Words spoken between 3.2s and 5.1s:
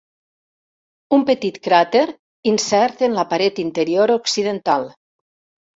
la paret interior occidental.